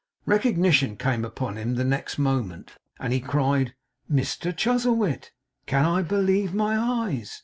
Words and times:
Recognition 0.25 0.97
came 0.97 1.23
upon 1.23 1.59
him 1.59 1.75
the 1.75 1.83
next 1.83 2.17
moment, 2.17 2.71
and 2.99 3.13
he 3.13 3.19
cried: 3.19 3.75
'Mr 4.11 4.51
Chuzzlewit! 4.51 5.29
Can 5.67 5.85
I 5.85 6.01
believe 6.01 6.55
my 6.55 6.75
eyes! 6.75 7.39